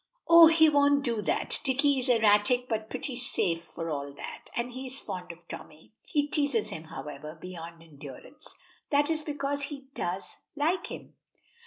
[0.27, 1.59] "Oh, he won't do that.
[1.63, 4.49] Dicky is erratic, but pretty safe, for all that.
[4.55, 8.57] And he is fond of Tommy." "He teases him, however, beyond endurance."
[8.89, 11.13] "That is because he does like him."